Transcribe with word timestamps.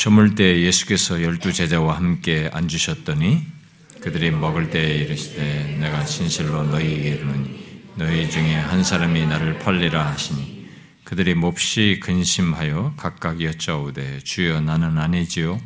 저물 0.00 0.34
때 0.34 0.62
예수께서 0.62 1.22
열두 1.22 1.52
제자와 1.52 1.94
함께 1.94 2.48
앉으셨더니 2.54 3.42
그들이 4.00 4.30
먹을 4.30 4.70
때에 4.70 4.94
이르시되 4.94 5.76
내가 5.78 6.06
진실로 6.06 6.62
너희에게 6.62 7.10
이르노니 7.10 7.90
너희 7.96 8.30
중에 8.30 8.54
한 8.54 8.82
사람이 8.82 9.26
나를 9.26 9.58
팔리라 9.58 10.06
하시니 10.06 10.70
그들이 11.04 11.34
몹시 11.34 12.00
근심하여 12.02 12.94
각각 12.96 13.42
여짜오되 13.42 14.20
주여 14.20 14.62
나는 14.62 14.96
아니지요. 14.96 15.60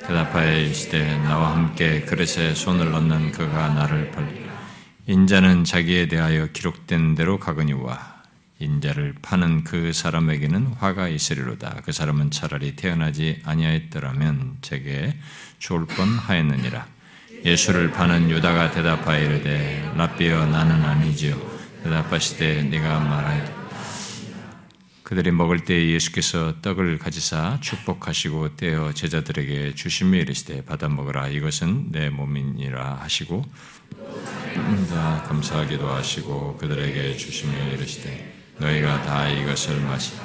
대답하여 0.00 0.60
이르시되 0.60 1.18
나와 1.18 1.54
함께 1.54 2.00
그릇에 2.00 2.54
손을 2.54 2.90
넣는 2.90 3.32
그가 3.32 3.68
나를 3.68 4.12
팔리라. 4.12 4.50
인자는 5.08 5.64
자기에 5.64 6.08
대하여 6.08 6.46
기록된 6.54 7.16
대로 7.16 7.38
가거니와 7.38 8.13
인자를 8.64 9.14
파는 9.22 9.64
그 9.64 9.92
사람에게는 9.92 10.74
화가 10.78 11.08
있으리로다. 11.08 11.82
그 11.84 11.92
사람은 11.92 12.30
차라리 12.30 12.74
태어나지 12.74 13.40
아니하였더라면 13.44 14.58
제게 14.62 15.16
좋을 15.58 15.86
뻔하였느니라. 15.86 16.86
예수를 17.44 17.92
파는 17.92 18.30
유다가 18.30 18.70
대답하여 18.70 19.24
이르되 19.24 19.92
라비어 19.96 20.46
나는 20.46 20.82
아니지요. 20.82 21.38
대답하시되 21.84 22.64
네가 22.64 23.00
말하여 23.00 23.64
그들이 25.04 25.30
먹을 25.30 25.60
때 25.60 25.90
예수께서 25.90 26.62
떡을 26.62 26.98
가지사 26.98 27.58
축복하시고 27.60 28.56
떼어 28.56 28.92
제자들에게 28.94 29.74
주시며 29.74 30.16
이르시되 30.16 30.64
받아 30.64 30.88
먹으라 30.88 31.28
이것은 31.28 31.92
내 31.92 32.08
몸이니라 32.08 33.00
하시고 33.02 33.44
다 34.88 35.22
감사하기도 35.28 35.86
하시고 35.86 36.56
그들에게 36.56 37.18
주시며 37.18 37.52
이르시되 37.74 38.33
너희가 38.58 39.02
다 39.02 39.28
이것을 39.28 39.80
마시라. 39.80 40.22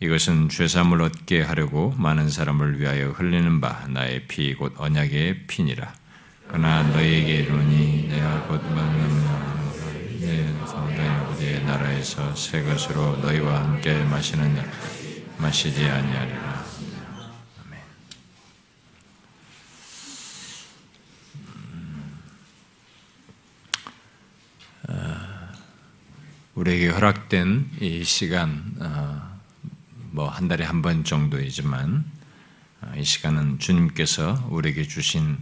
이것은 0.00 0.48
죄삼을 0.48 1.00
얻게 1.02 1.42
하려고 1.42 1.94
많은 1.96 2.28
사람을 2.28 2.78
위하여 2.80 3.10
흘리는 3.10 3.60
바 3.60 3.86
나의 3.88 4.26
피 4.28 4.54
곧 4.54 4.74
언약의 4.76 5.46
피니라. 5.46 5.92
그러나 6.48 6.82
너희에게 6.82 7.34
이르니 7.42 8.08
내가 8.08 8.42
곧 8.42 8.62
만나는 8.74 9.26
너희 10.96 11.08
아버지의 11.08 11.64
나라에서 11.64 12.34
새 12.34 12.62
것으로 12.62 13.16
너희와 13.18 13.62
함께 13.64 13.94
마시는 14.04 14.56
마시지 15.38 15.84
아니하리라. 15.84 16.55
우리에게 26.66 26.88
허락된 26.88 27.70
이 27.80 28.02
시간, 28.02 28.74
어, 28.80 29.38
뭐한 30.10 30.48
달에 30.48 30.64
한 30.64 30.82
번 30.82 31.04
정도이지만 31.04 32.04
어, 32.80 32.92
이 32.96 33.04
시간은 33.04 33.60
주님께서 33.60 34.48
우리에게 34.50 34.82
주신 34.82 35.38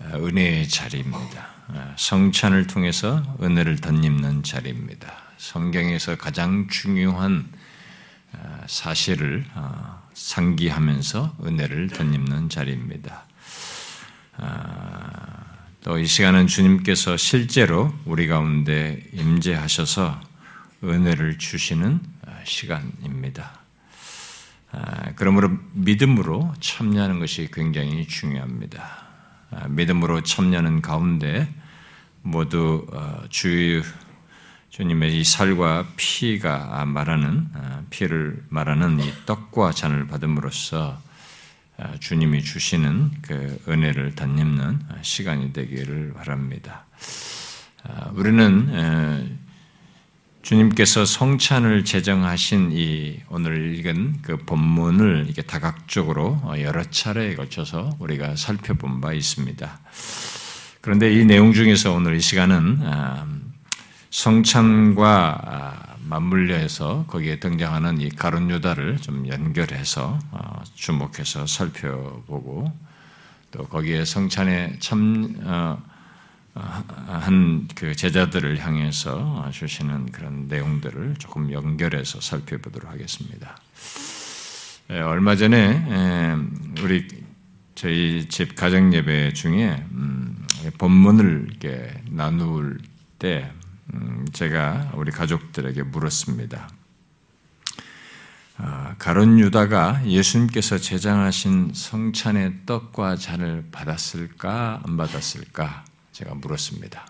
어, 0.00 0.10
은혜의 0.16 0.68
자리입니다. 0.68 1.54
성찬을 1.96 2.66
통해서 2.66 3.22
은혜를 3.40 3.76
덧입는 3.78 4.42
자리입니다. 4.42 5.14
성경에서 5.38 6.16
가장 6.16 6.68
중요한 6.68 7.48
사실을 8.66 9.46
상기하면서 10.12 11.36
은혜를 11.42 11.88
덧입는 11.88 12.50
자리입니다. 12.50 13.24
또 15.84 15.98
이 15.98 16.06
시간은 16.06 16.46
주님께서 16.46 17.18
실제로 17.18 17.92
우리 18.06 18.26
가운데 18.26 19.04
임재하셔서 19.12 20.18
은혜를 20.82 21.36
주시는 21.36 22.00
아, 22.26 22.38
시간입니다. 22.44 23.52
아, 24.72 25.12
그러므로 25.14 25.50
믿음으로 25.74 26.54
참여하는 26.58 27.18
것이 27.18 27.50
굉장히 27.52 28.08
중요합니다. 28.08 28.82
아, 29.50 29.68
믿음으로 29.68 30.22
참여하는 30.22 30.80
가운데 30.80 31.52
모두 32.22 32.86
어, 32.90 33.22
주 33.28 33.82
주님의 34.70 35.20
이 35.20 35.22
살과 35.22 35.88
피가 35.96 36.82
말하는 36.86 37.46
피를 37.90 38.42
말하는 38.48 39.00
이 39.00 39.12
떡과 39.26 39.72
잔을 39.72 40.06
받음으로써 40.06 40.98
아, 40.98 41.13
주님이 42.00 42.42
주시는 42.42 43.10
그 43.22 43.60
은혜를 43.68 44.14
덧입는 44.14 44.80
시간이 45.02 45.52
되기를 45.52 46.14
바랍니다. 46.14 46.86
아, 47.82 48.10
우리는 48.14 49.38
주님께서 50.42 51.04
성찬을 51.06 51.84
제정하신 51.84 52.70
이 52.72 53.20
오늘 53.28 53.74
읽은 53.74 54.20
그 54.22 54.36
본문을 54.36 55.26
이게 55.28 55.40
다각적으로 55.42 56.40
여러 56.58 56.82
차례에 56.84 57.34
걸쳐서 57.34 57.96
우리가 57.98 58.36
살펴본 58.36 59.00
바 59.00 59.12
있습니다. 59.14 59.80
그런데 60.82 61.12
이 61.12 61.24
내용 61.24 61.54
중에서 61.54 61.94
오늘 61.94 62.16
이 62.16 62.20
시간은 62.20 62.80
아, 62.82 63.26
성찬과 64.10 65.93
맞물려 66.06 66.54
해서 66.56 67.04
거기에 67.08 67.40
등장하는 67.40 68.00
이 68.00 68.10
가론 68.10 68.50
유다를 68.50 68.98
좀 68.98 69.26
연결해서 69.26 70.18
어, 70.30 70.62
주목해서 70.74 71.46
살펴보고 71.46 72.72
또 73.50 73.64
거기에 73.64 74.04
성찬에 74.04 74.78
참 74.80 75.34
어, 75.44 75.78
어, 76.54 76.84
한그 77.06 77.96
제자들을 77.96 78.64
향해서 78.64 79.50
주시는 79.52 80.12
그런 80.12 80.46
내용들을 80.48 81.16
조금 81.18 81.52
연결해서 81.52 82.20
살펴보도록 82.20 82.90
하겠습니다. 82.90 83.56
예, 84.90 85.00
얼마 85.00 85.34
전에 85.34 86.36
우리 86.82 87.08
저희 87.74 88.28
집 88.28 88.54
가정 88.54 88.92
예배 88.92 89.32
중에 89.32 89.84
음, 89.92 90.46
본문을 90.78 91.46
이렇게 91.48 91.94
나눌 92.10 92.78
때 93.18 93.50
음, 93.50 93.63
제가 94.32 94.92
우리 94.94 95.10
가족들에게 95.10 95.82
물었습니다. 95.84 96.68
아, 98.56 98.94
가론 98.98 99.38
유다가 99.38 100.04
예수님께서 100.06 100.78
제장하신 100.78 101.72
성찬의 101.74 102.66
떡과 102.66 103.16
잔을 103.16 103.68
받았을까 103.72 104.82
안 104.84 104.96
받았을까 104.96 105.84
제가 106.12 106.34
물었습니다. 106.34 107.06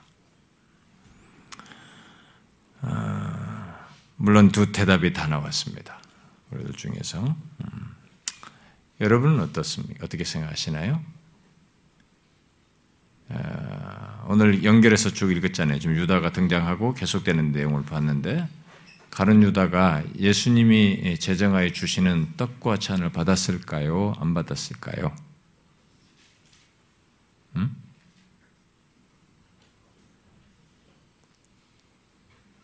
아, 2.80 3.86
물론 4.16 4.50
두 4.50 4.72
대답이 4.72 5.12
다 5.12 5.26
나왔습니다. 5.26 5.98
우리들 6.50 6.72
중에서 6.74 7.22
음. 7.24 7.94
여러분은 9.00 9.40
어떻습니까? 9.40 10.04
어떻게 10.04 10.24
생각하시나요? 10.24 11.02
어, 13.28 14.26
오늘 14.28 14.64
연결해서 14.64 15.10
쭉 15.10 15.32
읽었잖아요. 15.32 15.78
지금 15.78 15.96
유다가 15.96 16.30
등장하고 16.32 16.94
계속되는 16.94 17.52
내용을 17.52 17.84
봤는데 17.84 18.48
가른 19.10 19.42
유다가 19.42 20.02
예수님이 20.18 21.18
제정하여 21.18 21.70
주시는 21.70 22.34
떡과 22.36 22.78
찬을 22.78 23.12
받았을까요? 23.12 24.14
안 24.18 24.34
받았을까요? 24.34 25.14
음? 27.56 27.76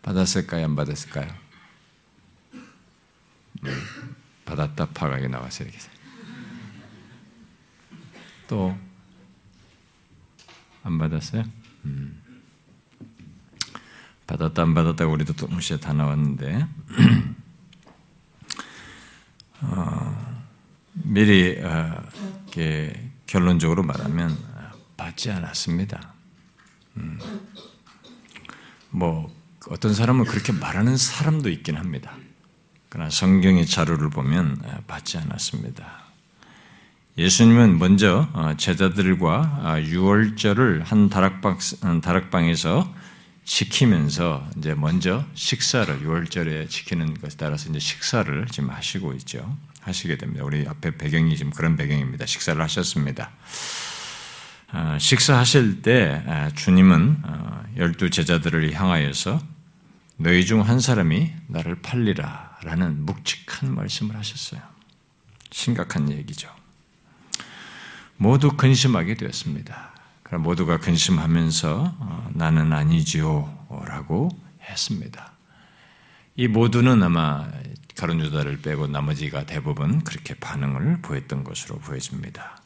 받았을까요? 0.03 0.65
안 0.65 0.75
받았을까요? 0.75 1.33
음, 3.65 4.15
받았다 4.45 4.87
파각이 4.87 5.29
나왔어요. 5.29 5.69
또 8.49 8.77
안 10.83 10.99
받았어요? 10.99 11.45
음. 11.85 12.21
받았다 14.27 14.63
안 14.63 14.75
받았다 14.75 15.07
우리도 15.07 15.33
동시에 15.35 15.79
다 15.79 15.93
나왔는데 15.93 16.67
어, 19.63 20.45
미리 20.93 21.61
어, 21.61 22.03
결론적으로 23.27 23.83
말하면 23.83 24.37
받지 24.97 25.31
않았습니다. 25.31 26.15
음. 26.97 27.19
뭐 28.91 29.33
어떤 29.69 29.95
사람은 29.95 30.25
그렇게 30.25 30.53
말하는 30.53 30.97
사람도 30.97 31.49
있긴 31.51 31.77
합니다. 31.77 32.17
그러나 32.89 33.09
성경의 33.09 33.67
자료를 33.67 34.11
보면 34.11 34.61
받지 34.87 35.17
않았습니다. 35.19 36.10
예수님은 37.19 37.79
먼저 37.79 38.29
어, 38.33 38.55
제자들과 38.57 39.61
아, 39.63 39.81
유월절을 39.81 40.85
한 40.85 41.09
다락방, 41.09 41.59
다락방에서 42.03 42.95
지키면서 43.45 44.49
이제 44.57 44.75
먼저 44.75 45.25
식사를 45.35 46.01
유월절에 46.03 46.69
지키는 46.69 47.15
것에 47.15 47.37
따라서 47.37 47.69
이제 47.69 47.79
식사를 47.79 48.47
지금 48.51 48.71
하시고 48.71 49.13
있죠. 49.15 49.57
하시게 49.81 50.19
됩니다. 50.19 50.45
우리 50.45 50.67
앞에 50.69 50.97
배경이 50.97 51.37
지금 51.37 51.51
그런 51.53 51.77
배경입니다. 51.77 52.27
식사를 52.27 52.61
하셨습니다. 52.63 53.31
아, 54.73 54.99
식사하실 54.99 55.83
때 55.83 56.23
아, 56.27 56.51
주님은 56.51 57.23
어, 57.25 57.63
열두 57.77 58.11
제자들을 58.11 58.73
향하여서 58.73 59.41
너희 60.17 60.45
중 60.47 60.61
한 60.63 60.81
사람이 60.81 61.33
나를 61.49 61.83
팔리라 61.83 62.59
라는 62.63 63.05
묵직한 63.05 63.75
말씀을 63.75 64.17
하셨어요. 64.17 64.61
심각한 65.51 66.13
얘기죠. 66.13 66.49
모두 68.21 68.51
근심하게 68.51 69.15
되었습니다. 69.15 69.93
그럼 70.23 70.43
모두가 70.43 70.77
근심하면서 70.77 71.95
어, 71.99 72.31
나는 72.35 72.71
아니지요라고 72.71 74.29
했습니다. 74.63 75.33
이 76.37 76.47
모두는 76.47 77.03
아마 77.03 77.49
가론 77.97 78.21
유다를 78.21 78.61
빼고 78.61 78.89
나머지가 78.89 79.47
대부분 79.47 80.05
그렇게 80.05 80.35
반응을 80.35 81.01
보였던 81.01 81.45
것으로 81.45 81.79
보여집니다. 81.79 82.61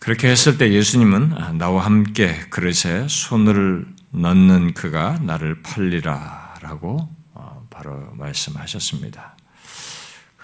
그렇게 0.00 0.28
했을 0.28 0.58
때 0.58 0.72
예수님은 0.72 1.32
아, 1.40 1.52
나와 1.52 1.84
함께 1.84 2.40
그릇에 2.50 3.06
손을 3.08 3.86
넣는 4.10 4.74
그가 4.74 5.20
나를 5.20 5.62
팔리라라고 5.62 7.08
어, 7.34 7.66
바로 7.70 8.12
말씀하셨습니다. 8.16 9.36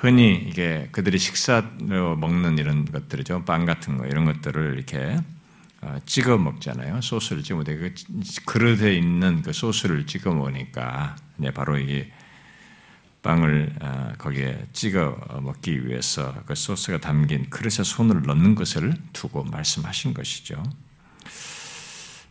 흔히 0.01 0.35
이게 0.49 0.89
그들이 0.93 1.19
식사로 1.19 2.17
먹는 2.17 2.57
이런 2.57 2.87
것들이죠. 2.87 3.45
빵 3.45 3.67
같은 3.67 3.99
거 3.99 4.07
이런 4.07 4.25
것들을 4.25 4.75
이렇게 4.75 5.19
어, 5.83 5.99
찍어 6.07 6.39
먹잖아요. 6.39 7.03
소스를 7.03 7.43
찍어 7.43 7.57
먹는데 7.57 7.79
그 7.79 7.95
그릇에 8.47 8.95
있는 8.95 9.43
그 9.43 9.53
소스를 9.53 10.07
찍어 10.07 10.33
먹으니까 10.33 11.17
네, 11.37 11.51
바로 11.51 11.79
이게 11.79 12.11
빵을 13.23 13.75
어, 13.83 14.13
거기에 14.17 14.69
찍어 14.73 15.41
먹기 15.43 15.87
위해서 15.87 16.35
그 16.47 16.55
소스가 16.55 16.99
담긴 16.99 17.51
그릇에 17.51 17.85
손을 17.85 18.23
넣는 18.23 18.55
것을 18.55 18.95
두고 19.13 19.45
말씀하신 19.45 20.15
것이죠. 20.15 20.63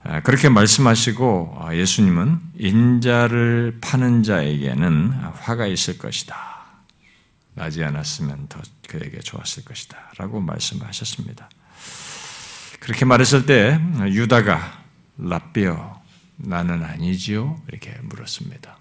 아, 0.02 0.22
그렇게 0.22 0.50
말씀하시고 0.50 1.58
아, 1.62 1.76
예수님은 1.76 2.40
인자를 2.58 3.78
파는 3.80 4.24
자에게는 4.24 5.12
화가 5.12 5.68
있을 5.68 6.00
것이다. 6.00 6.59
나지 7.60 7.84
않았으면 7.84 8.48
더 8.48 8.62
그에게 8.88 9.20
좋았을 9.20 9.66
것이다. 9.66 10.14
라고 10.18 10.40
말씀하셨습니다. 10.40 11.50
그렇게 12.80 13.04
말했을 13.04 13.46
때 13.46 13.78
유다가 14.08 14.82
라비어 15.18 16.02
나는 16.38 16.86
아니지요? 16.86 17.62
이렇게 17.68 17.92
물었습니다. 18.04 18.78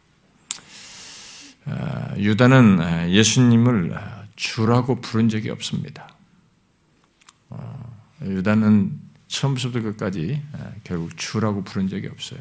아, 1.64 2.14
유다는 2.18 3.10
예수님을 3.10 3.98
주라고 4.36 5.00
부른 5.00 5.28
적이 5.28 5.50
없습니다. 5.50 6.08
어, 7.50 7.98
유다는 8.22 8.96
처음부터 9.26 9.82
끝까지 9.82 10.40
결국 10.84 11.16
주라고 11.16 11.64
부른 11.64 11.88
적이 11.88 12.06
없어요. 12.06 12.40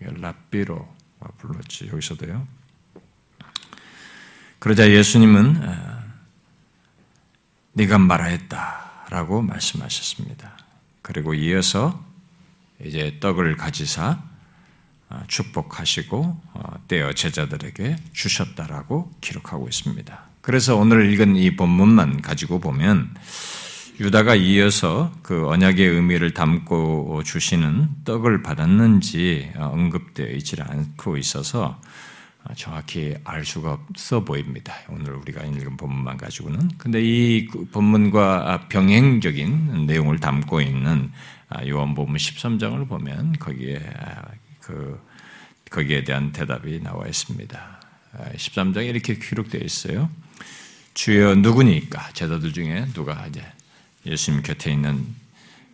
라비로 0.00 0.88
불렀지 1.36 1.88
여기서도요. 1.88 2.63
그러자 4.64 4.90
예수님은 4.90 5.60
네가 7.74 7.98
말하였다라고 7.98 9.42
말씀하셨습니다. 9.42 10.56
그리고 11.02 11.34
이어서 11.34 12.02
이제 12.82 13.18
떡을 13.20 13.58
가지사 13.58 14.22
아, 15.10 15.22
축복하시고 15.28 16.40
어, 16.54 16.62
떼어 16.88 17.12
제자들에게 17.12 17.96
주셨다라고 18.14 19.12
기록하고 19.20 19.68
있습니다. 19.68 20.24
그래서 20.40 20.76
오늘 20.76 21.12
읽은 21.12 21.36
이 21.36 21.56
본문만 21.56 22.22
가지고 22.22 22.58
보면 22.58 23.14
유다가 24.00 24.34
이어서 24.34 25.12
그 25.22 25.46
언약의 25.46 25.86
의미를 25.86 26.32
담고 26.32 27.22
주시는 27.22 27.90
떡을 28.06 28.42
받았는지 28.42 29.52
언급되어 29.56 30.28
있지 30.28 30.56
않고 30.58 31.18
있어서 31.18 31.78
정확히 32.56 33.14
알 33.24 33.44
수가 33.44 33.72
없어 33.72 34.22
보입니다. 34.22 34.74
오늘 34.88 35.14
우리가 35.14 35.42
읽은 35.44 35.76
본문만 35.76 36.18
가지고는. 36.18 36.68
근데 36.76 37.00
이 37.02 37.46
본문과 37.46 38.68
병행적인 38.68 39.86
내용을 39.86 40.18
담고 40.18 40.60
있는 40.60 41.10
요한복음 41.66 42.14
13장을 42.14 42.86
보면 42.86 43.32
거기에 43.38 43.80
그 44.60 45.00
거기에 45.70 46.04
대한 46.04 46.32
대답이 46.32 46.80
나와 46.82 47.06
있습니다. 47.06 47.80
13장에 48.36 48.88
이렇게 48.88 49.14
기록되어 49.16 49.60
있어요. 49.62 50.10
주여 50.92 51.34
누구니까 51.36 52.12
제자들 52.12 52.52
중에 52.52 52.86
누가 52.92 53.26
이제 53.26 53.44
예수님 54.06 54.42
곁에 54.42 54.72
있는 54.72 55.04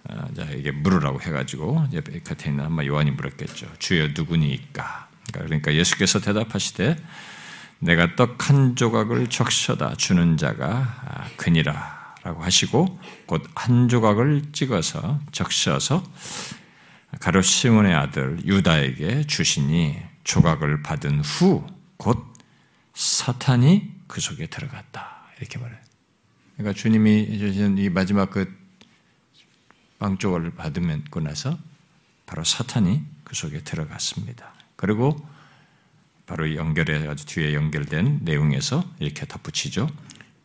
어, 0.04 0.26
자에게 0.34 0.70
물으라고 0.70 1.20
해가지고 1.20 1.88
곁에 2.24 2.50
있는 2.50 2.64
아마 2.64 2.84
요한이 2.84 3.10
물었겠죠. 3.10 3.70
주여 3.78 4.08
누구니까? 4.14 5.09
그러니까 5.32 5.74
예수께서 5.74 6.20
대답하시되 6.20 6.96
내가 7.78 8.14
떡 8.16 8.48
한 8.48 8.76
조각을 8.76 9.28
적셔다 9.28 9.94
주는 9.96 10.36
자가 10.36 10.68
아, 11.04 11.28
그니라라고 11.36 12.42
하시고 12.42 13.00
곧 13.26 13.42
한 13.54 13.88
조각을 13.88 14.42
찍어서 14.52 15.20
적셔서 15.32 16.02
가롯 17.20 17.44
시몬의 17.44 17.94
아들 17.94 18.38
유다에게 18.44 19.26
주시니 19.26 19.98
조각을 20.24 20.82
받은 20.82 21.20
후 21.20 21.66
곧 21.96 22.24
사탄이 22.94 23.92
그 24.06 24.20
속에 24.22 24.46
들어갔다 24.46 25.26
이렇게 25.38 25.58
말해요. 25.58 25.78
그러니까 26.56 26.78
주님이 26.80 27.38
주신 27.38 27.76
이 27.76 27.90
마지막 27.90 28.30
그빵 28.30 30.16
조각을 30.18 30.54
받으고 30.54 31.20
나서 31.20 31.58
바로 32.24 32.42
사탄이 32.42 33.02
그 33.24 33.34
속에 33.34 33.60
들어갔습니다. 33.62 34.52
그리고 34.80 35.14
바로 36.24 36.56
연결해 36.56 37.04
가지고 37.04 37.28
뒤에 37.28 37.52
연결된 37.52 38.20
내용에서 38.22 38.82
이렇게 38.98 39.26
덧붙이죠. 39.26 39.86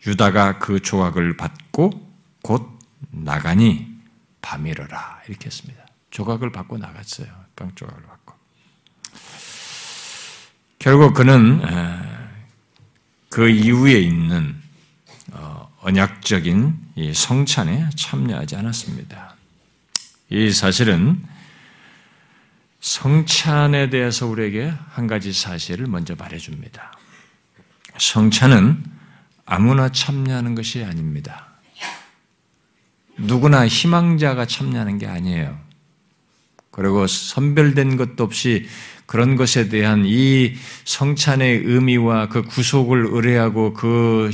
유다가 0.05 0.59
그 0.59 0.81
조각을 0.81 1.37
받고 1.37 2.13
곧 2.43 2.77
나가니 3.11 3.87
밤이러라 4.41 5.21
이렇게 5.29 5.45
했습니다. 5.45 5.85
조각을 6.11 6.51
받고 6.51 6.77
나갔어요. 6.77 7.27
빵 7.55 7.73
조각을 7.75 8.03
받고. 8.03 8.35
결국 10.79 11.13
그는 11.13 11.61
그 13.29 13.47
이후에 13.47 14.01
있는 14.01 14.61
언약적인 15.79 16.77
이 16.95 17.13
성찬에 17.13 17.89
참여하지 17.95 18.57
않았습니다. 18.57 19.35
이 20.29 20.51
사실은 20.51 21.23
성찬에 22.85 23.89
대해서 23.89 24.27
우리에게 24.27 24.71
한 24.91 25.07
가지 25.07 25.33
사실을 25.33 25.87
먼저 25.87 26.13
말해줍니다. 26.13 26.91
성찬은 27.97 28.83
아무나 29.43 29.89
참여하는 29.89 30.53
것이 30.53 30.83
아닙니다. 30.83 31.47
누구나 33.17 33.65
희망자가 33.67 34.45
참여하는 34.45 34.99
게 34.99 35.07
아니에요. 35.07 35.57
그리고 36.69 37.07
선별된 37.07 37.97
것도 37.97 38.23
없이 38.23 38.67
그런 39.07 39.35
것에 39.35 39.67
대한 39.67 40.03
이 40.05 40.53
성찬의 40.83 41.63
의미와 41.65 42.29
그 42.29 42.43
구속을 42.43 43.07
의뢰하고 43.09 43.73
그 43.73 44.29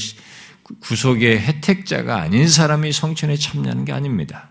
구속의 0.81 1.39
혜택자가 1.39 2.17
아닌 2.17 2.50
사람이 2.50 2.91
성찬에 2.91 3.38
참여하는 3.38 3.86
게 3.86 3.93
아닙니다. 3.93 4.50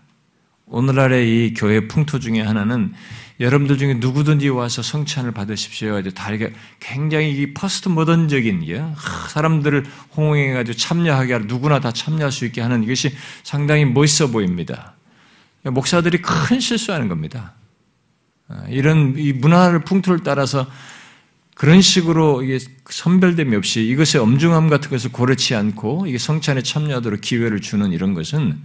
오늘날의 0.65 1.29
이 1.29 1.53
교회 1.53 1.87
풍토 1.87 2.19
중에 2.19 2.41
하나는 2.41 2.93
여러분들 3.41 3.79
중에 3.79 3.95
누구든지 3.95 4.49
와서 4.49 4.83
성찬을 4.83 5.31
받으십시오. 5.31 5.99
다 6.11 6.31
이게 6.31 6.53
굉장히 6.79 7.31
이 7.31 7.53
포스트모던적인 7.53 8.65
게 8.65 8.83
사람들을 9.29 9.85
홍응해가지고 10.15 10.77
참여하게 10.77 11.33
하라 11.33 11.45
누구나 11.45 11.79
다 11.79 11.91
참여할 11.91 12.31
수 12.31 12.45
있게 12.45 12.61
하는 12.61 12.83
이것이 12.83 13.15
상당히 13.43 13.83
멋있어 13.85 14.27
보입니다. 14.27 14.93
목사들이 15.63 16.21
큰 16.21 16.59
실수하는 16.59 17.07
겁니다. 17.07 17.53
이런 18.69 19.15
이 19.17 19.33
문화를 19.33 19.81
풍토를 19.81 20.21
따라서 20.23 20.67
그런 21.55 21.81
식으로 21.81 22.43
이게 22.43 22.59
선별됨이 22.89 23.55
없이 23.55 23.81
이것의 23.87 24.21
엄중함 24.21 24.69
같은 24.69 24.89
것을 24.89 25.11
고려치 25.11 25.55
않고 25.55 26.05
이게 26.05 26.19
성찬에 26.19 26.61
참여하도록 26.61 27.21
기회를 27.21 27.59
주는 27.59 27.91
이런 27.91 28.13
것은 28.13 28.61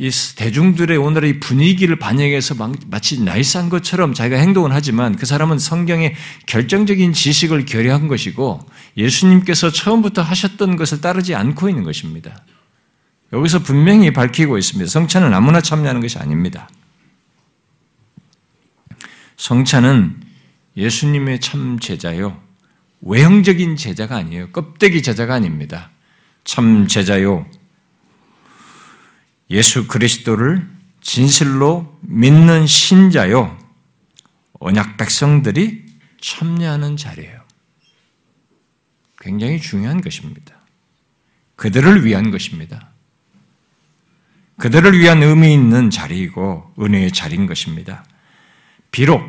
이 0.00 0.10
대중들의 0.36 0.96
오늘의 0.96 1.40
분위기를 1.40 1.96
반영해서 1.96 2.54
마치 2.86 3.20
나이스한 3.20 3.68
것처럼 3.68 4.14
자기가 4.14 4.40
행동을 4.40 4.72
하지만 4.72 5.16
그 5.16 5.26
사람은 5.26 5.58
성경의 5.58 6.14
결정적인 6.46 7.12
지식을 7.12 7.64
결여한 7.64 8.06
것이고 8.06 8.60
예수님께서 8.96 9.72
처음부터 9.72 10.22
하셨던 10.22 10.76
것을 10.76 11.00
따르지 11.00 11.34
않고 11.34 11.68
있는 11.68 11.82
것입니다. 11.82 12.44
여기서 13.32 13.64
분명히 13.64 14.12
밝히고 14.12 14.56
있습니다. 14.56 14.88
성찬은 14.88 15.34
아무나 15.34 15.60
참여하는 15.60 16.00
것이 16.00 16.16
아닙니다. 16.16 16.70
성찬은 19.36 20.22
예수님의 20.76 21.40
참 21.40 21.80
제자요. 21.80 22.40
외형적인 23.00 23.74
제자가 23.74 24.14
아니에요. 24.14 24.50
껍데기 24.50 25.02
제자가 25.02 25.34
아닙니다. 25.34 25.90
참 26.44 26.86
제자요. 26.86 27.46
예수 29.50 29.86
그리스도를 29.86 30.68
진실로 31.00 31.98
믿는 32.02 32.66
신자요. 32.66 33.56
언약 34.60 34.96
백성들이 34.96 35.86
참여하는 36.20 36.96
자리예요. 36.96 37.40
굉장히 39.20 39.60
중요한 39.60 40.00
것입니다. 40.00 40.54
그들을 41.56 42.04
위한 42.04 42.30
것입니다. 42.30 42.90
그들을 44.58 44.98
위한 44.98 45.22
의미 45.22 45.54
있는 45.54 45.90
자리이고 45.90 46.74
은혜의 46.78 47.12
자리인 47.12 47.46
것입니다. 47.46 48.04
비록 48.90 49.22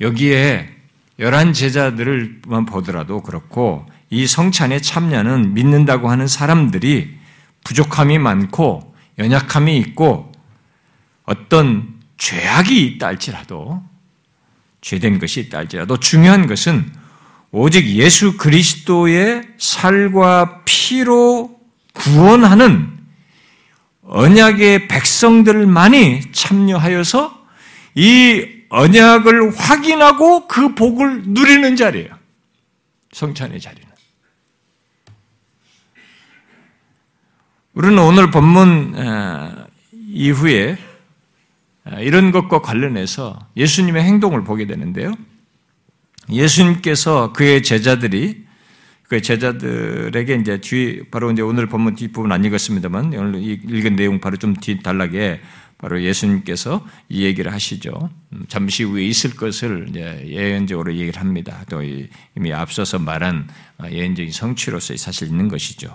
여기에 0.00 0.76
열한 1.18 1.54
제자들을만 1.54 2.66
보더라도 2.66 3.22
그렇고 3.22 3.86
이 4.10 4.26
성찬에 4.26 4.80
참여는 4.80 5.54
믿는다고 5.54 6.10
하는 6.10 6.28
사람들이 6.28 7.16
부족함이 7.64 8.18
많고 8.18 8.85
연약함이 9.18 9.78
있고 9.78 10.32
어떤 11.24 12.00
죄악이 12.18 12.86
있다 12.86 13.08
할지라도 13.08 13.82
죄된 14.80 15.18
것이 15.18 15.40
있다 15.40 15.58
할지라도 15.58 15.98
중요한 15.98 16.46
것은 16.46 16.92
오직 17.50 17.86
예수 17.88 18.36
그리스도의 18.36 19.42
살과 19.58 20.62
피로 20.64 21.58
구원하는 21.92 22.96
언약의 24.02 24.88
백성들만이 24.88 26.32
참여하여서 26.32 27.46
이 27.96 28.46
언약을 28.68 29.56
확인하고 29.56 30.46
그 30.46 30.74
복을 30.74 31.22
누리는 31.26 31.76
자리예요. 31.76 32.16
성찬의 33.12 33.60
자리는. 33.60 33.86
우리는 37.76 37.98
오늘 37.98 38.30
본문 38.30 38.94
어, 38.96 39.66
이후에 40.08 40.78
어, 41.84 42.00
이런 42.00 42.32
것과 42.32 42.62
관련해서 42.62 43.38
예수님의 43.54 44.02
행동을 44.02 44.44
보게 44.44 44.66
되는데요. 44.66 45.12
예수님께서 46.30 47.34
그의 47.34 47.62
제자들이 47.62 48.46
그 49.02 49.20
제자들에게 49.20 50.36
이제 50.36 50.58
뒤 50.62 51.02
바로 51.10 51.30
이제 51.30 51.42
오늘 51.42 51.66
본문 51.66 51.96
뒷부분 51.96 52.32
안 52.32 52.46
읽었습니다만 52.46 53.12
오늘 53.14 53.42
읽은 53.42 53.94
내용 53.94 54.20
바로 54.20 54.38
좀 54.38 54.56
뒤달라게 54.56 55.42
바로 55.76 56.02
예수님께서 56.02 56.82
이 57.10 57.24
얘기를 57.24 57.52
하시죠. 57.52 58.08
음, 58.32 58.44
잠시 58.48 58.84
후에 58.84 59.04
있을 59.04 59.36
것을 59.36 59.94
예언적으로 59.94 60.94
얘기를 60.94 61.20
합니다. 61.20 61.62
또 61.68 61.82
이미 62.34 62.54
앞서서 62.54 62.98
말한 62.98 63.48
어, 63.76 63.86
예언적인 63.90 64.32
성취로서 64.32 64.96
사실 64.96 65.28
있는 65.28 65.48
것이죠. 65.48 65.94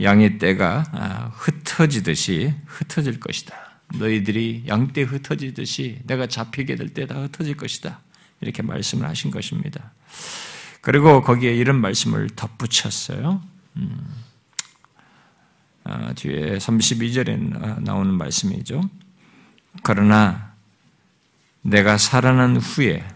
양의 0.00 0.38
때가 0.38 0.84
아, 0.92 1.30
흩어지듯이 1.34 2.54
흩어질 2.66 3.20
것이다. 3.20 3.54
너희들이 3.98 4.64
양떼 4.66 5.02
흩어지듯이 5.02 6.00
내가 6.04 6.26
잡히게 6.26 6.76
될 6.76 6.88
때다 6.88 7.22
흩어질 7.22 7.56
것이다. 7.56 8.00
이렇게 8.40 8.62
말씀을 8.62 9.08
하신 9.08 9.30
것입니다. 9.30 9.92
그리고 10.80 11.22
거기에 11.22 11.54
이런 11.54 11.80
말씀을 11.80 12.28
덧붙였어요. 12.30 13.42
음, 13.76 14.08
아, 15.84 16.12
뒤에 16.14 16.58
32절에 16.58 17.82
나오는 17.82 18.12
말씀이죠. 18.14 18.88
그러나 19.82 20.54
내가 21.62 21.98
살아난 21.98 22.56
후에 22.56 23.06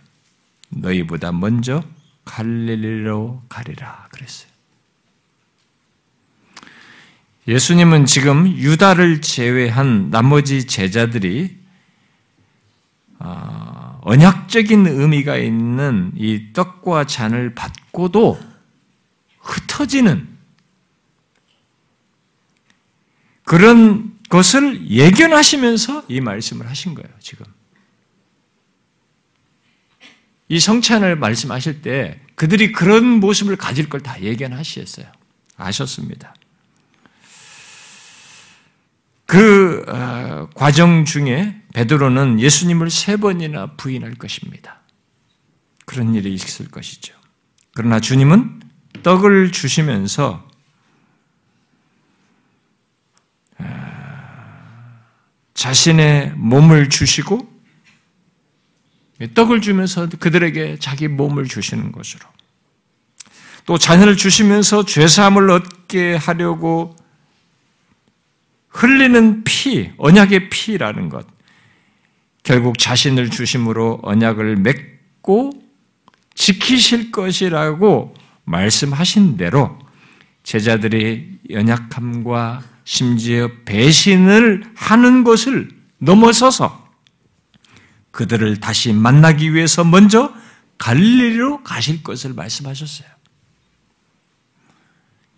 너희보다 0.70 1.32
먼저 1.32 1.84
갈릴리로 2.24 3.42
가리라 3.48 4.08
그랬어요. 4.10 4.51
예수님은 7.48 8.06
지금 8.06 8.46
유다를 8.46 9.20
제외한 9.20 10.10
나머지 10.10 10.66
제자들이 10.66 11.56
아, 13.18 13.98
언약적인 14.02 14.86
의미가 14.86 15.36
있는 15.36 16.12
이 16.16 16.52
떡과 16.52 17.06
잔을 17.06 17.54
받고도 17.54 18.38
흩어지는 19.40 20.28
그런 23.44 24.18
것을 24.28 24.88
예견하시면서 24.88 26.04
이 26.08 26.20
말씀을 26.20 26.68
하신 26.68 26.94
거예요, 26.94 27.08
지금. 27.20 27.44
이 30.48 30.58
성찬을 30.58 31.16
말씀하실 31.16 31.82
때 31.82 32.20
그들이 32.34 32.72
그런 32.72 33.04
모습을 33.04 33.56
가질 33.56 33.88
걸 33.88 34.00
다 34.00 34.20
예견하셨어요. 34.20 35.06
아셨습니다. 35.56 36.34
그 39.26 39.84
어, 39.88 40.48
과정 40.54 41.04
중에 41.04 41.62
베드로는 41.74 42.40
예수님을 42.40 42.90
세 42.90 43.16
번이나 43.16 43.76
부인할 43.76 44.14
것입니다. 44.14 44.82
그런 45.86 46.14
일이 46.14 46.32
있을 46.34 46.68
것이죠. 46.68 47.14
그러나 47.74 48.00
주님은 48.00 48.60
떡을 49.02 49.52
주시면서 49.52 50.46
자신의 55.54 56.32
몸을 56.36 56.88
주시고 56.88 57.50
떡을 59.34 59.60
주면서 59.60 60.08
그들에게 60.08 60.78
자기 60.80 61.06
몸을 61.06 61.46
주시는 61.46 61.92
것으로 61.92 62.26
또 63.66 63.78
자녀를 63.78 64.16
주시면서 64.16 64.84
죄사함을 64.84 65.50
얻게 65.50 66.16
하려고 66.16 66.96
흘리는 68.72 69.44
피, 69.44 69.90
언약의 69.98 70.48
피라는 70.48 71.08
것. 71.08 71.26
결국 72.42 72.78
자신을 72.78 73.30
주심으로 73.30 74.00
언약을 74.02 74.56
맺고 74.56 75.52
지키실 76.34 77.12
것이라고 77.12 78.14
말씀하신 78.44 79.36
대로 79.36 79.78
제자들의 80.42 81.38
연약함과 81.50 82.62
심지어 82.84 83.48
배신을 83.64 84.64
하는 84.74 85.22
것을 85.22 85.68
넘어서서 85.98 86.90
그들을 88.10 88.58
다시 88.58 88.92
만나기 88.92 89.54
위해서 89.54 89.84
먼저 89.84 90.34
갈릴리로 90.78 91.62
가실 91.62 92.02
것을 92.02 92.34
말씀하셨어요. 92.34 93.08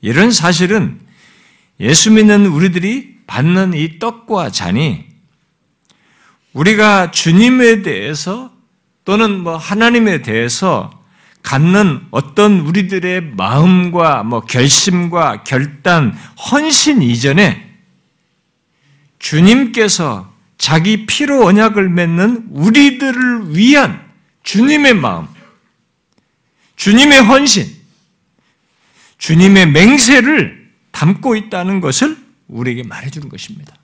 이런 0.01 0.31
사실은 0.31 1.01
예수 1.81 2.11
믿는 2.11 2.47
우리들이 2.47 3.14
받는 3.27 3.75
이 3.75 3.99
떡과 3.99 4.51
잔이 4.51 5.07
우리가 6.53 7.11
주님에 7.11 7.83
대해서 7.83 8.53
또는 9.05 9.41
뭐 9.41 9.57
하나님에 9.57 10.23
대해서 10.23 10.91
갖는 11.43 12.07
어떤 12.11 12.61
우리들의 12.61 13.35
마음과 13.37 14.23
뭐 14.23 14.41
결심과 14.41 15.45
결단, 15.45 16.17
헌신 16.51 17.03
이전에 17.03 17.71
주님께서 19.19 20.33
자기 20.57 21.05
피로 21.05 21.45
언약을 21.47 21.91
맺는 21.91 22.47
우리들을 22.51 23.55
위한 23.57 24.03
주님의 24.43 24.95
마음, 24.95 25.27
주님의 26.77 27.23
헌신, 27.23 27.67
주님의 29.19 29.71
맹세를 29.71 30.71
담고 30.93 31.37
있다는 31.37 31.81
것을 31.81 32.24
우리에게 32.49 32.83
말해주는 32.83 33.29
것입니다. 33.29 33.75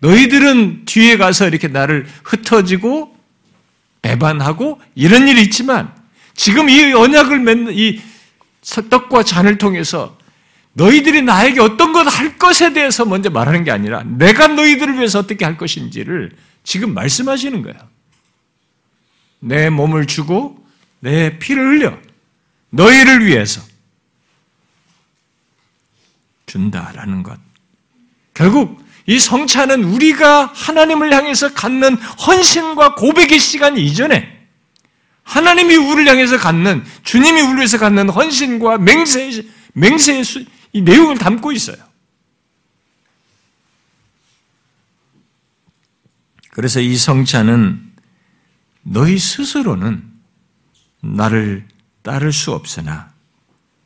너희들은 0.00 0.84
뒤에 0.86 1.16
가서 1.16 1.46
이렇게 1.46 1.68
나를 1.68 2.06
흩어지고 2.24 3.16
배반하고 4.02 4.80
이런 4.94 5.28
일이 5.28 5.42
있지만 5.42 5.94
지금 6.34 6.70
이 6.70 6.92
언약을 6.92 7.38
맺는 7.40 7.74
이 7.76 8.00
떡과 8.88 9.24
잔을 9.24 9.58
통해서 9.58 10.16
너희들이 10.72 11.22
나에게 11.22 11.60
어떤 11.60 11.92
것 11.92 12.06
할 12.08 12.38
것에 12.38 12.72
대해서 12.72 13.04
먼저 13.04 13.28
말하는 13.28 13.64
게 13.64 13.70
아니라 13.70 14.02
내가 14.04 14.46
너희들을 14.48 14.94
위해서 14.94 15.18
어떻게 15.18 15.44
할 15.44 15.56
것인지를 15.58 16.32
지금 16.64 16.94
말씀하시는 16.94 17.62
거야. 17.62 17.74
내 19.40 19.68
몸을 19.70 20.06
주고 20.06 20.64
내 21.00 21.38
피를 21.38 21.66
흘려 21.66 21.98
너희를 22.70 23.26
위해서 23.26 23.62
준다라는 26.50 27.22
것. 27.22 27.38
결국 28.34 28.84
이 29.06 29.18
성찬은 29.18 29.84
우리가 29.84 30.46
하나님을 30.46 31.12
향해서 31.12 31.54
갖는 31.54 31.94
헌신과 31.94 32.96
고백의 32.96 33.38
시간 33.38 33.76
이전에 33.76 34.38
하나님이 35.22 35.76
우리를 35.76 36.10
향해서 36.10 36.38
갖는 36.38 36.84
주님이 37.04 37.40
우리를 37.40 37.58
위해서 37.58 37.78
갖는 37.78 38.08
헌신과 38.08 38.78
맹세의 38.78 39.48
맹세의 39.74 40.24
수, 40.24 40.44
이 40.72 40.82
내용을 40.82 41.18
담고 41.18 41.52
있어요. 41.52 41.76
그래서 46.50 46.80
이 46.80 46.96
성찬은 46.96 47.92
너희 48.82 49.18
스스로는 49.18 50.02
나를 51.00 51.66
따를 52.02 52.32
수 52.32 52.52
없으나 52.52 53.12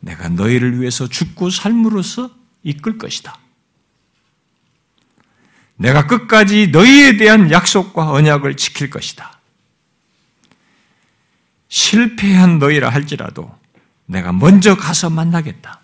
내가 0.00 0.30
너희를 0.30 0.80
위해서 0.80 1.06
죽고 1.06 1.50
삶으로써 1.50 2.30
이끌 2.64 2.98
것이다. 2.98 3.38
내가 5.76 6.06
끝까지 6.06 6.68
너희에 6.68 7.16
대한 7.16 7.50
약속과 7.50 8.10
언약을 8.10 8.56
지킬 8.56 8.90
것이다. 8.90 9.38
실패한 11.68 12.58
너희라 12.58 12.88
할지라도 12.88 13.56
내가 14.06 14.32
먼저 14.32 14.76
가서 14.76 15.10
만나겠다. 15.10 15.80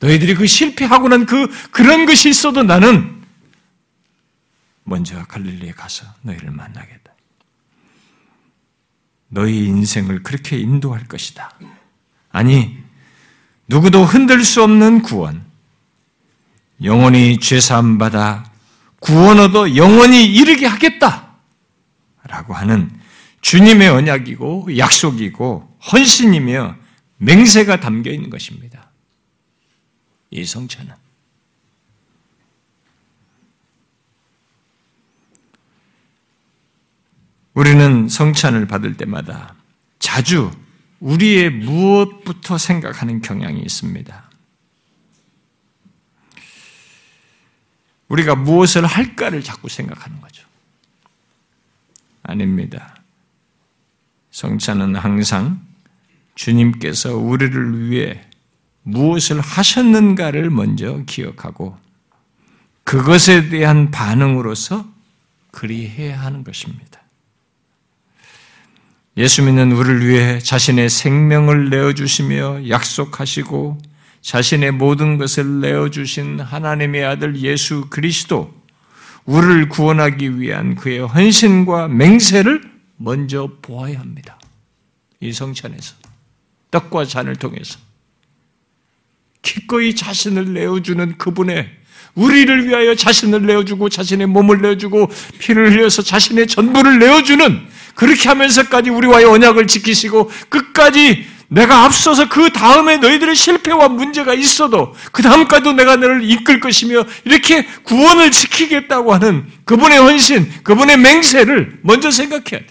너희들이 0.00 0.34
그 0.34 0.46
실패하고 0.46 1.08
난 1.08 1.26
그, 1.26 1.48
그런 1.70 2.06
것이 2.06 2.28
있어도 2.28 2.62
나는 2.62 3.22
먼저 4.84 5.24
갈릴리에 5.24 5.72
가서 5.72 6.06
너희를 6.22 6.50
만나겠다. 6.50 7.12
너희 9.28 9.64
인생을 9.66 10.22
그렇게 10.22 10.58
인도할 10.58 11.06
것이다. 11.06 11.58
아니, 12.30 12.81
누구도 13.68 14.04
흔들 14.04 14.44
수 14.44 14.62
없는 14.62 15.02
구원, 15.02 15.44
영원히 16.82 17.38
죄사함 17.38 17.98
받아 17.98 18.50
구원 19.00 19.40
얻어 19.40 19.76
영원히 19.76 20.24
이르게 20.24 20.66
하겠다. 20.66 21.34
라고 22.24 22.54
하는 22.54 22.90
주님의 23.40 23.88
언약이고 23.88 24.78
약속이고 24.78 25.78
헌신이며 25.92 26.76
맹세가 27.18 27.80
담겨 27.80 28.10
있는 28.10 28.30
것입니다. 28.30 28.90
이 30.30 30.44
성찬은. 30.44 30.94
우리는 37.54 38.08
성찬을 38.08 38.66
받을 38.66 38.96
때마다 38.96 39.54
자주 39.98 40.50
우리의 41.02 41.50
무엇부터 41.50 42.58
생각하는 42.58 43.20
경향이 43.20 43.60
있습니다. 43.60 44.30
우리가 48.06 48.36
무엇을 48.36 48.86
할까를 48.86 49.42
자꾸 49.42 49.68
생각하는 49.68 50.20
거죠. 50.20 50.46
아닙니다. 52.22 52.94
성찬은 54.30 54.94
항상 54.94 55.60
주님께서 56.36 57.16
우리를 57.16 57.90
위해 57.90 58.24
무엇을 58.84 59.40
하셨는가를 59.40 60.50
먼저 60.50 61.02
기억하고 61.04 61.76
그것에 62.84 63.48
대한 63.48 63.90
반응으로서 63.90 64.88
그리해야 65.50 66.20
하는 66.20 66.44
것입니다. 66.44 67.01
예수 69.18 69.42
믿는 69.42 69.72
우리를 69.72 70.08
위해 70.08 70.38
자신의 70.38 70.88
생명을 70.88 71.68
내어주시며 71.68 72.68
약속하시고 72.70 73.78
자신의 74.22 74.70
모든 74.72 75.18
것을 75.18 75.60
내어주신 75.60 76.40
하나님의 76.40 77.04
아들 77.04 77.36
예수 77.40 77.88
그리스도, 77.90 78.54
우리를 79.24 79.68
구원하기 79.68 80.40
위한 80.40 80.76
그의 80.76 81.00
헌신과 81.00 81.88
맹세를 81.88 82.62
먼저 82.96 83.50
보아야 83.60 84.00
합니다. 84.00 84.38
이 85.20 85.32
성찬에서. 85.32 85.94
떡과 86.70 87.04
잔을 87.04 87.36
통해서. 87.36 87.78
기꺼이 89.42 89.94
자신을 89.94 90.54
내어주는 90.54 91.18
그분의 91.18 91.81
우리를 92.14 92.68
위하여 92.68 92.94
자신을 92.94 93.46
내어주고 93.46 93.88
자신의 93.88 94.26
몸을 94.26 94.60
내어주고 94.60 95.10
피를 95.38 95.72
흘려서 95.72 96.02
자신의 96.02 96.46
전부를 96.46 96.98
내어주는 96.98 97.68
그렇게 97.94 98.28
하면서까지 98.28 98.90
우리와의 98.90 99.26
언약을 99.26 99.66
지키시고 99.66 100.30
끝까지 100.48 101.26
내가 101.48 101.84
앞서서 101.84 102.30
그 102.30 102.50
다음에 102.50 102.96
너희들의 102.96 103.34
실패와 103.34 103.88
문제가 103.88 104.32
있어도 104.32 104.94
그 105.12 105.22
다음까지도 105.22 105.74
내가 105.74 105.96
너를 105.96 106.24
이끌 106.24 106.60
것이며 106.60 107.04
이렇게 107.24 107.66
구원을 107.82 108.30
지키겠다고 108.30 109.12
하는 109.12 109.46
그분의 109.64 109.98
헌신, 109.98 110.50
그분의 110.62 110.96
맹세를 110.96 111.80
먼저 111.82 112.10
생각해야 112.10 112.60
돼. 112.60 112.66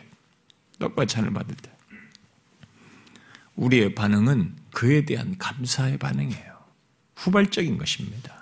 떡과 0.80 1.06
찬을 1.06 1.32
받을 1.32 1.56
때. 1.62 1.70
우리의 3.56 3.94
반응은 3.94 4.56
그에 4.74 5.06
대한 5.06 5.36
감사의 5.38 6.00
반응이에요. 6.00 6.52
후발적인 7.18 7.78
것입니다. 7.78 8.41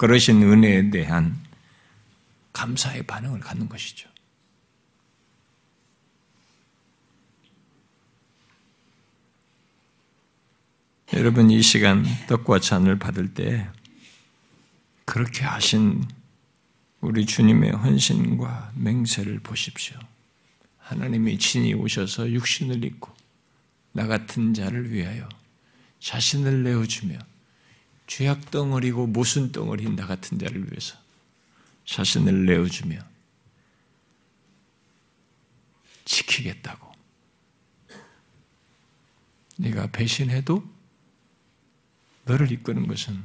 그러신 0.00 0.42
은혜에 0.42 0.88
대한 0.88 1.38
감사의 2.54 3.02
반응을 3.02 3.40
갖는 3.40 3.68
것이죠. 3.68 4.08
여러분 11.12 11.50
이 11.50 11.60
시간 11.60 12.06
떡과 12.28 12.60
잔을 12.60 12.98
받을 12.98 13.34
때 13.34 13.68
그렇게 15.04 15.44
하신 15.44 16.08
우리 17.02 17.26
주님의 17.26 17.72
헌신과 17.72 18.72
맹세를 18.76 19.40
보십시오. 19.40 19.98
하나님이 20.78 21.38
친히 21.38 21.74
오셔서 21.74 22.30
육신을 22.30 22.86
입고 22.86 23.14
나 23.92 24.06
같은 24.06 24.54
자를 24.54 24.92
위하여 24.92 25.28
자신을 25.98 26.62
내어주며 26.62 27.18
죄악 28.10 28.50
덩어리고 28.50 29.06
모순 29.06 29.52
덩어리인 29.52 29.94
나 29.94 30.04
같은 30.04 30.36
자를 30.36 30.68
위해서 30.68 30.98
자신을 31.84 32.44
내어주며 32.44 32.98
지키겠다고. 36.04 36.92
네가 39.58 39.92
배신해도 39.92 40.68
너를 42.24 42.50
이끄는 42.50 42.88
것은 42.88 43.22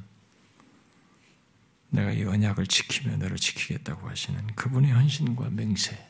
내가 1.89 2.11
이 2.11 2.23
언약을 2.23 2.67
지키며 2.67 3.17
너를 3.17 3.37
지키겠다고 3.37 4.07
하시는 4.07 4.45
그분의 4.53 4.91
헌신과 4.91 5.49
맹세, 5.49 6.07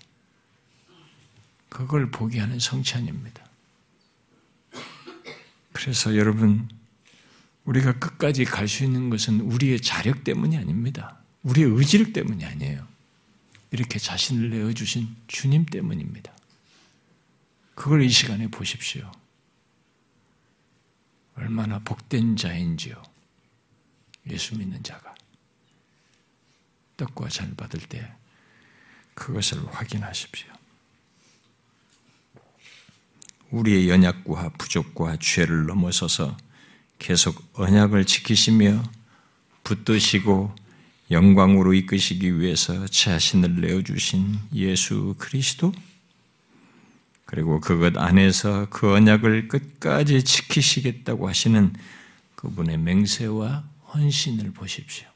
그걸 1.70 2.12
보게 2.12 2.42
하는 2.42 2.60
성찬입니다. 2.60 3.48
그래서 5.72 6.18
여러분, 6.18 6.75
우리가 7.66 8.00
끝까지 8.00 8.46
갈 8.46 8.68
수 8.68 8.84
있는 8.84 9.10
것은 9.10 9.42
우리의 9.42 9.82
자력 9.82 10.24
때문이 10.24 10.58
아닙니다. 10.58 11.20
우리의 11.44 11.70
의지력 11.70 12.14
때문이 12.14 12.46
아니에요. 12.46 12.88
이렇게 13.72 14.00
자신을 14.00 14.50
내어주신 14.52 15.16
주님 15.28 15.66
때문입니다. 15.66 16.34
그걸 17.74 18.04
이 18.04 18.10
시간에 18.10 18.48
보십시오. 18.48 19.12
얼마나 21.36 21.80
복된 21.80 22.38
자인지요. 22.38 23.02
예수 24.30 24.58
믿는 24.58 24.82
자가. 24.82 25.14
떡과 26.98 27.28
잔을 27.30 27.56
받을 27.56 27.80
때 27.82 28.14
그것을 29.14 29.66
확인하십시오. 29.74 30.48
우리의 33.52 33.90
연약과 33.90 34.50
부족과 34.58 35.18
죄를 35.18 35.66
넘어서서 35.66 36.38
계속 37.00 37.44
언약을 37.54 38.06
지키시며 38.06 38.84
붙드시고 39.64 40.56
영광으로 41.12 41.74
이끄시기 41.74 42.40
위해서 42.40 42.88
자신을 42.88 43.62
내어주신 43.62 44.40
예수 44.54 45.16
그리스도 45.18 45.72
그리고 47.26 47.60
그것 47.60 47.98
안에서 47.98 48.68
그 48.70 48.94
언약을 48.94 49.48
끝까지 49.48 50.24
지키시겠다고 50.24 51.28
하시는 51.28 51.74
그분의 52.36 52.78
맹세와 52.78 53.64
헌신을 53.94 54.52
보십시오. 54.54 55.08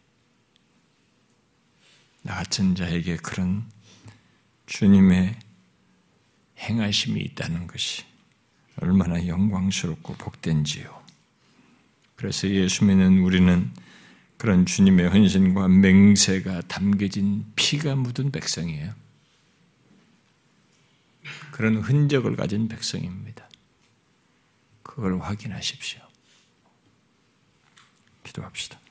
나 2.23 2.35
같은 2.35 2.75
자에게 2.75 3.17
그런 3.17 3.65
주님의 4.65 5.37
행하심이 6.57 7.21
있다는 7.21 7.67
것이 7.67 8.03
얼마나 8.81 9.25
영광스럽고 9.25 10.15
복된지요. 10.15 10.98
그래서 12.19 12.49
예수 12.49 12.83
믿는 12.83 13.19
우리는 13.19 13.71
그런 14.35 14.65
주님의 14.65 15.07
헌신과 15.07 15.69
맹세가 15.69 16.63
담겨진 16.67 17.45
피가 17.55 17.95
묻은 17.95 18.33
백성이에요. 18.33 18.93
그런 21.51 21.77
흔적을 21.77 22.35
가진 22.35 22.67
백성입니다. 22.67 23.47
그걸 24.83 25.17
확인하십시오. 25.21 26.01
기도합시다. 28.23 28.81